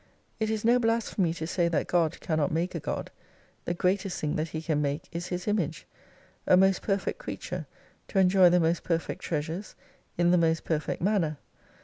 [0.39, 3.11] It is no /blasphemy to say that God cannot make a God:
[3.65, 5.85] the greatest thing that He can make is His Image:
[6.47, 7.67] a most perfect creature,
[8.07, 9.75] to enjoy the most perfect treasures,
[10.17, 11.37] in the most perfect manner.